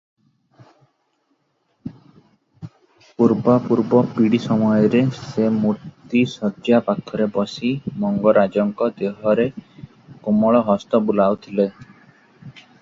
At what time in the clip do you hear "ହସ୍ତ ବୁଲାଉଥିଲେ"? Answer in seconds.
10.73-11.71